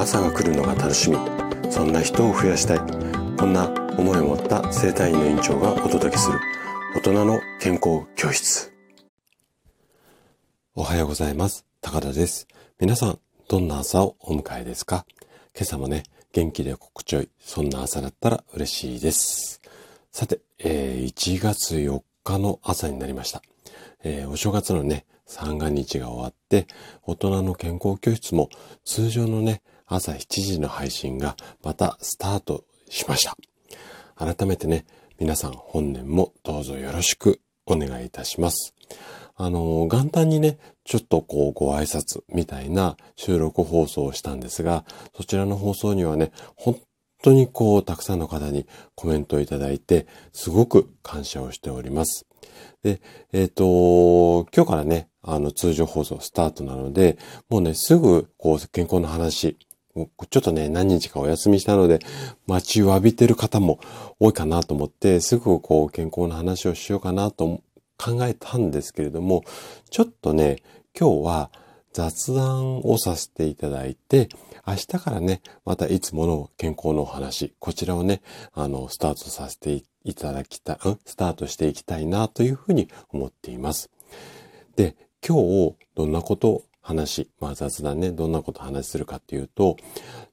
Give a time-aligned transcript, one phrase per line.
[0.00, 1.18] 朝が来るのが楽しみ。
[1.70, 2.78] そんな人を増やしたい。
[3.38, 3.68] こんな
[3.98, 6.40] 思いを持った生体院の院長がお届けする。
[6.96, 8.72] 大人の健康教室。
[10.74, 11.66] おはようございます。
[11.82, 12.48] 高田です。
[12.78, 15.04] 皆さんどんな朝をお迎えですか？
[15.54, 19.60] 今朝もね元気で心地よいそんな朝だったら嬉しいです。
[20.12, 23.42] さて、えー、1月4日の朝になりました、
[24.02, 26.66] えー、お正月のね三が日が終わって、
[27.02, 28.48] 大人の健康教室も
[28.84, 33.36] 通常のね、朝7時の配信がまたスタートしました。
[34.16, 34.86] 改めてね、
[35.18, 38.72] 皆さん本年もどうぞよろしくお願いいたします。
[39.34, 44.84] あの、元旦にね、ちょっとこうご挨拶みたいな収録放送をしたんですが、
[45.16, 46.78] そちらの放送にはね、本
[47.22, 52.26] 当にこうたくさんの方にコメントをいただいて、すごく感謝をしております。
[52.84, 53.00] で、
[53.32, 59.58] えっ、ー、と、今日からね、あの、通常放送スタートなので、もうね、すぐ、こう、健康の話、
[60.06, 61.98] ちょっとね、何日かお休みしたので、
[62.46, 63.80] 待ちわびてる方も
[64.18, 67.62] 多いかなと思って、すぐこう、健康の話をしようかなと
[67.98, 69.44] 考えたんですけれども、
[69.90, 70.62] ちょっとね、
[70.98, 71.50] 今日は
[71.92, 74.28] 雑談をさせていただいて、
[74.66, 78.22] 明日からね、またいつもの健康のお話、こちらをね、
[78.52, 83.90] あの、スタートさせていただきたい、スタートしていきたいなというふうに思っています。
[84.76, 89.76] で、今日どんなこと話、まあ雑談ね、どんなこと話するかっていうと、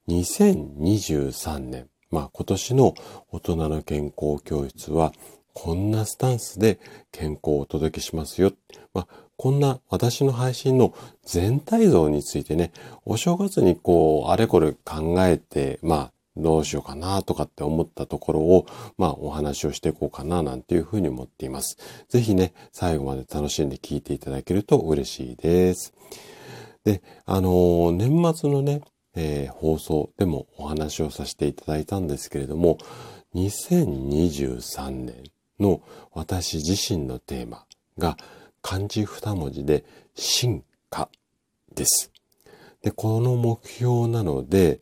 [0.07, 2.93] 2023年、まあ今年の
[3.31, 5.13] 大人の健康教室は、
[5.53, 6.79] こんなスタンスで
[7.11, 8.53] 健康をお届けしますよ。
[8.93, 10.93] まあ、こんな私の配信の
[11.25, 12.71] 全体像についてね、
[13.05, 18.67] お正月にこう、あれこれ考えて、まあ、どうしようかなとかって思ったところを、
[18.97, 21.77] まあお話をしていこうかななんていうふうに思っています。
[22.07, 25.93] ぜひね、最後まで楽しんで聞いていただけると嬉しいです。
[26.87, 28.79] で、あのー、年末のね、
[29.13, 32.77] えー、放送でもお話をさせていただいたんですけれども、
[33.35, 35.23] 2023年
[35.59, 35.81] の
[36.13, 37.65] 私自身のテーマ
[37.97, 38.15] が
[38.61, 39.83] 漢字二文字で
[40.15, 41.09] 進化
[41.75, 42.09] です。
[42.81, 44.79] で、この目標なので、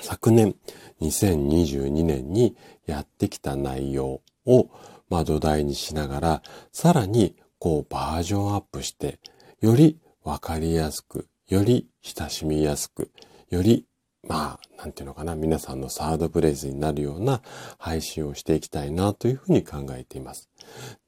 [0.00, 0.56] 昨年
[1.02, 4.70] 2022年にやってきた内容を、
[5.08, 9.20] まあ、土台にしながら、さらにこうバージョンアップして、
[9.60, 13.10] よりわかりやすく、より親しみやすく、
[13.50, 13.86] より
[14.28, 17.42] まあ、なんていうのかな、皆さんのサードプレイスになるような
[17.78, 20.48] 配信をしていきたいなというふうに考えています。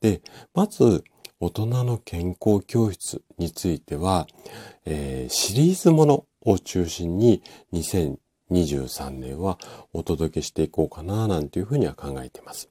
[0.01, 0.21] で、
[0.53, 1.05] まず、
[1.41, 4.27] 大人の健康教室については、
[4.85, 7.43] えー、シリーズものを中心に
[7.73, 9.59] 2023年は
[9.93, 12.69] お届けしていこうかななんていうふうには考えています。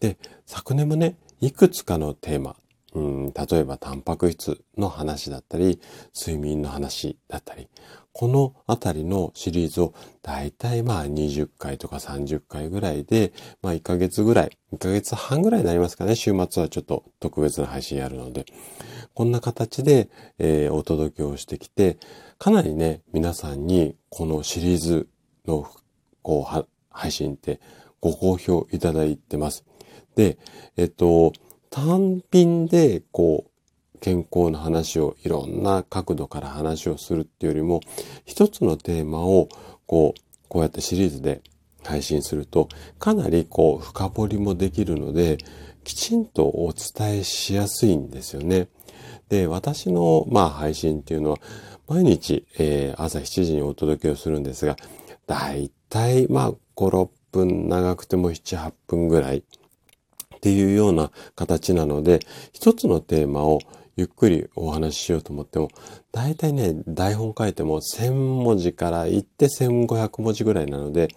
[0.00, 2.56] で、昨年もね、いくつかのテーマ、
[2.94, 5.80] うん、例えばタンパク質の話だったり、
[6.16, 7.68] 睡眠の話だったり、
[8.12, 16.14] このあたりのシリーズをだいたいまあ20回とか30回ぐらいで、まあ1ヶ月ぐらい、1ヶ月半ぐらいになりますかね。
[16.14, 18.46] 週末はちょっと特別な配信やるので。
[19.14, 21.98] こんな形で、えー、お届けをしてきて、
[22.38, 25.08] かなりね、皆さんにこのシリーズ
[25.46, 25.68] の
[26.22, 27.60] こう配信って
[28.00, 29.64] ご好評いただいてます。
[30.16, 30.38] で、
[30.76, 31.32] えっと、
[31.74, 37.80] 単品でこう健康の話をいろんな角度から話をするっていうよりも、
[38.24, 39.48] 一つのテーマを
[39.86, 41.42] こう、こうやってシリーズで
[41.82, 42.68] 配信すると、
[43.00, 45.38] かなりこう、深掘りもできるので、
[45.82, 48.68] きちんとお伝えしやすいんですよね。
[49.28, 51.38] で、私の、まあ、配信っていうのは、
[51.88, 54.76] 毎日、えー、朝7時にお届けをするんですが、
[55.26, 59.42] だいたい、まあ、5、6分、長くても7、8分ぐらい
[60.44, 62.20] っていうような形なので、
[62.52, 63.60] 一つのテーマを
[63.96, 65.70] ゆっくりお話ししようと思っても、
[66.12, 71.08] 大体ね、台本書いても1000文字から言って1500文字ぐらいなので、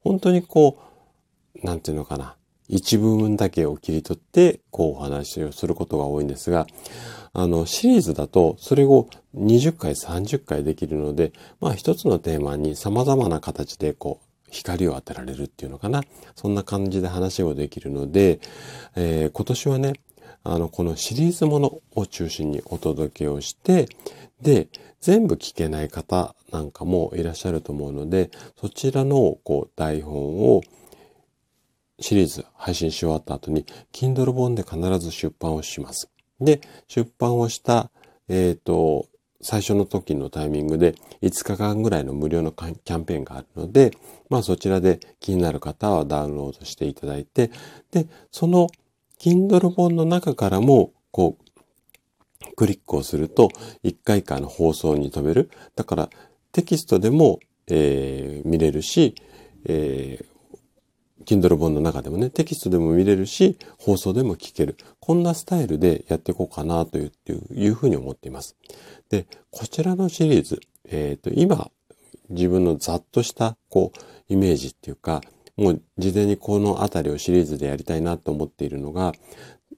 [0.00, 0.78] 本当にこ
[1.62, 6.66] う、なんていうのかな、一部分だけを切り取って、こうお話をすることが多いんですが、
[7.34, 9.06] あの、シリーズだと、それを
[9.36, 16.04] 20回、30回できるので、まあ一つのテーマに様々な形でこう、光を当てられるっていうのかな。
[16.36, 18.38] そんな感じで話をできるので、
[18.94, 19.94] えー、今年はね、
[20.44, 23.88] あの、このシリーズものを中心にお届けをして、
[24.40, 24.68] で、
[25.00, 30.62] 全部聞けない方なんかもいらっしゃると思うので、そちらのこう台本を
[31.98, 36.10] シリーズ配信し終わった後に、Kindle 本で必ず出版をします。
[36.40, 37.90] で、出版をした、
[38.28, 39.06] えっ、ー、と、
[39.42, 43.92] 最初の時のタイミングで5日間ぐらいの無料のキャンペーンがあるので、
[44.30, 47.50] まあそちらで気になる方はダウンロードしていただいて、
[47.90, 48.68] で、その
[49.18, 53.48] Kindle 本の中からも、こう、クリックをすると、
[53.84, 55.50] 1回間の放送に飛べる。
[55.76, 56.10] だから、
[56.52, 59.14] テキストでもえー、見れるし、
[59.64, 60.26] えー、
[61.24, 64.76] Kindle 本の中でもね、テキストでも見れるし、放送でも聞ける。
[65.00, 67.12] こんなスタイルでやっていこうかなという
[67.54, 68.56] いうふうに思っています。
[69.08, 71.70] で、こちらのシリーズ、えっ、ー、と、今、
[72.30, 75.20] 自分のざっとした、こう、イメージっていうか、
[75.56, 79.12] もう事前にこのあたりをシリーズでやりたいなと思っているのが、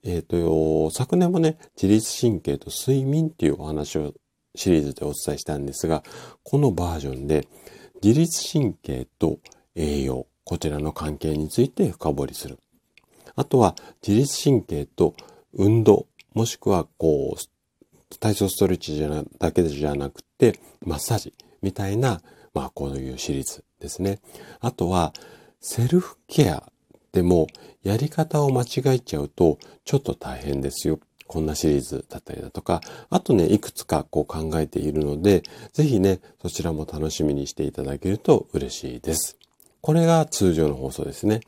[0.04, 4.12] えっ、ー、と、昨年もね、自律神経と睡眠っていうお話を
[4.54, 6.04] シリーズでお伝えしたんですが、
[6.42, 7.48] このバージョンで
[8.02, 9.38] 自律神経と
[9.74, 12.58] 栄養、こちらの関係について深掘りする。
[13.36, 13.74] あとは
[14.06, 15.14] 自律神経と
[15.52, 22.20] 運動、もしくはこう、体操ストレッチじゃなだけじゃなくて、マッサージみたいな、
[22.52, 24.20] まあこういうシリーズですね。
[24.60, 25.12] あとは、
[25.60, 26.70] セルフケア
[27.12, 27.46] でも
[27.82, 31.00] やり方を間違えちゃうとちょっと大変ですよ。
[31.26, 35.42] こんなシリーズだったりだとか、あとね、いくつかこう考えているので、
[35.72, 39.38] ぜひね、そちらも楽しみにしていただけると嬉しいです。
[39.84, 41.40] これが通常の放送ですね。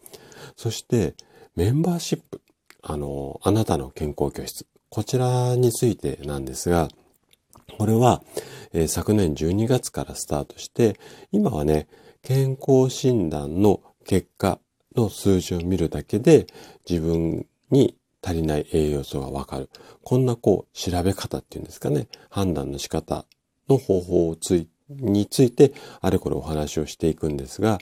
[0.56, 1.14] そして、
[1.54, 2.42] メンバーシップ。
[2.82, 4.66] あの、あなたの健康教室。
[4.90, 6.88] こちらについてなんですが、
[7.78, 8.22] これは、
[8.74, 11.00] えー、昨年12月からスタートして、
[11.32, 11.88] 今はね、
[12.20, 14.60] 健康診断の結果
[14.94, 16.46] の数字を見るだけで
[16.86, 19.70] 自分に足りない栄養素がわかる。
[20.02, 22.06] こんなこう調べ方っていうんですかね。
[22.28, 23.24] 判断の仕方
[23.66, 27.78] の方法をついについてあれこれお話をしていくんですが、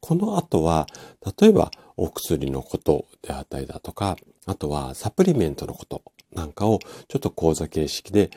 [0.00, 0.86] この後は、
[1.40, 4.16] 例えばお薬のことであったりだとか、
[4.46, 6.02] あとはサプリメントのこと
[6.34, 8.30] なんかをちょっと講座形式で、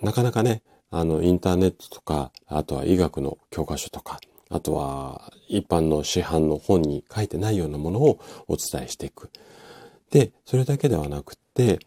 [0.00, 4.20] なかなかね、あの、インターネットとか、あとは医学の教科書とか、
[4.50, 9.30] あとは一般の市販の本に書いてないようなものをお伝えしていく。
[10.12, 11.80] で、それだけではなくて、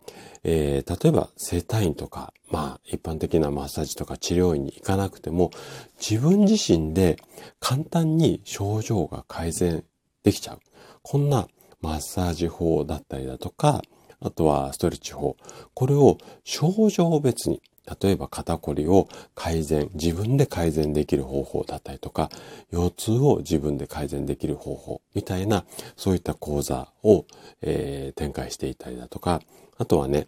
[0.44, 5.52] えー、例えば整体院とか、まあ一般的なマッサージとか治療院に行かなくても、
[6.00, 7.18] 自分自身で
[7.60, 9.84] 簡単に症状が改善
[10.24, 10.60] できちゃう。
[11.04, 11.48] こんな
[11.82, 13.84] マッサージ法だったりだとか、
[14.20, 15.38] あとはストレッチ法。
[15.76, 17.62] これを症状別に
[18.02, 22.30] 例えば肩こりを改善、自分で改善できる方法だったりとか、
[22.72, 25.66] 腰痛を自分で改善できる方法みたいな、
[25.96, 27.26] そういった講座を、
[27.62, 29.42] えー、展開していたりだとか、
[29.78, 30.28] あとはね、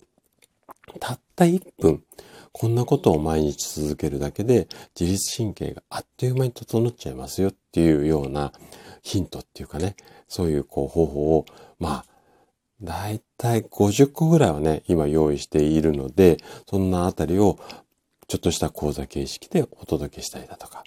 [1.00, 2.04] たった1分、
[2.52, 4.68] こんなことを毎日続けるだけで
[5.00, 8.52] 自律神経があっという間に整っちゃいますよっていうような
[9.04, 9.96] ヒントっていうかね、
[10.28, 11.46] そういうこう方法を、
[11.80, 12.06] まあ、
[12.82, 16.38] だいたい50個ぐらいはね、今用意しているので、
[16.70, 17.58] そんなあたりを
[18.28, 20.84] ちょっとした講座形式でお届けしたりだとか。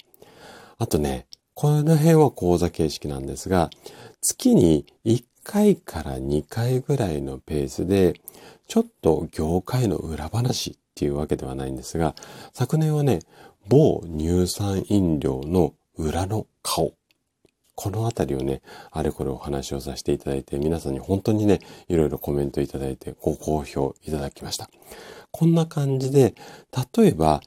[0.77, 3.69] あとね、この辺は講座形式なんですが、
[4.21, 8.19] 月に1回から2回ぐらいのペースで、
[8.67, 12.15] ちょっと業界の裏話っていうわけではないんですが、
[12.53, 13.19] 昨年はね、
[13.67, 16.93] 某乳酸飲料の裏の顔
[17.81, 18.61] このあたりをね、
[18.91, 24.69] あれこれお話をさせていただいて、皆さんに本当にね、いろいろコメントいただいて、ご好評いただきました。
[25.31, 26.35] こんな感じで、
[26.95, 27.41] 例えば、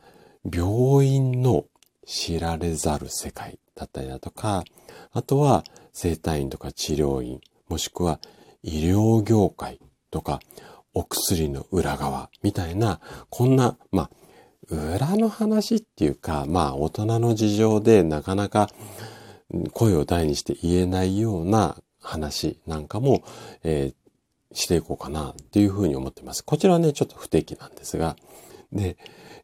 [0.53, 1.67] 病院の
[2.05, 4.65] 知られざる世界だったりだとか、
[5.13, 8.19] あとは生体院とか治療院、もしくは
[8.65, 9.79] 医療業界
[10.11, 10.41] とか、
[10.95, 12.99] お薬の裏側みたいな、
[13.31, 14.11] こんな、まあ、
[14.69, 18.69] 裏の話っていうか、まあ、大人の事情でなかなか、
[19.73, 23.25] 声を大にして言えないような話なんかも、
[23.63, 26.45] えー、していこうかなっていうふうに思っています。
[26.45, 28.17] こちらはね、ちょっと不定期なんですが、
[28.73, 28.97] で、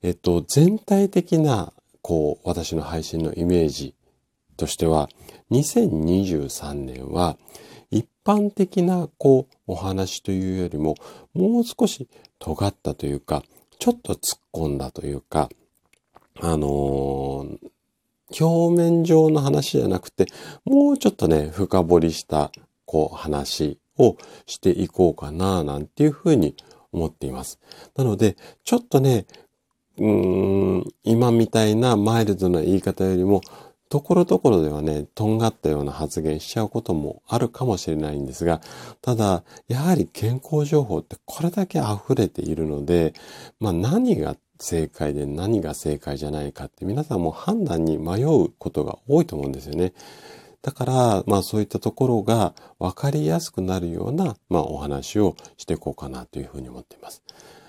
[0.02, 3.94] えっと、全体的な、こう、私の配信のイメージ
[4.56, 5.08] としては、
[5.50, 7.36] 2023年は、
[7.90, 10.94] 一般的な、こう、お話というよりも、
[11.34, 13.42] もう少し尖ったというか、
[13.78, 15.48] ちょっと突っ込んだというか、
[16.40, 17.58] あのー、
[18.38, 20.26] 表面上の話じゃなくて、
[20.64, 22.50] もうちょっとね、深掘りした、
[22.84, 26.54] こう、話をしていこうかな、なんていうふうに
[26.92, 27.60] 思っています。
[27.96, 29.26] なので、ちょっとね、
[29.98, 33.42] うーん、今みたいなマイルドな言い方よりも、
[33.90, 38.60] ところどころではね、とんがったような発言しちゃうこともあるかもしれないんですが、
[39.02, 43.14] ただ、やはり健康情報ってこれだけ溢れているので、
[43.58, 49.92] まあ何が正解で何が正解じゃないかって皆さんも判断に迷うことが多いと思うんですよね。
[50.62, 57.22] だから、まあそういったところが分かりやすくなるような、まあお話をしていこうかなというふうに思っています。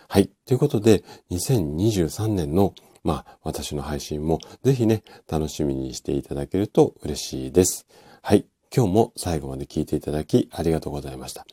[0.10, 0.30] はい。
[0.46, 7.88] ということで、2023年の、まあ私の配信もぜひね、楽しみにしていただけると嬉しいです。
[8.22, 8.46] はい。
[8.76, 11.46] 今日も最後まで聞いていただきありがとうございました。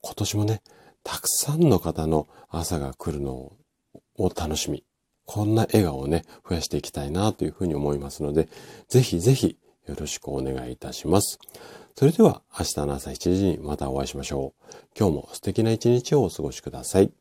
[0.00, 0.62] 今年もね、
[1.04, 3.52] たくさんの方の朝が来るのを
[4.24, 4.84] を楽しみ。
[5.26, 8.48] こんな笑顔をね、増やしていきたいなというふうに思いますので、
[8.88, 11.38] ぜひぜひよろしくお願いいたします。
[11.96, 14.74] それでは明日の朝7時にまたお会いしましょう。
[14.98, 17.12] 今日も素敵な一日をお過ごしください。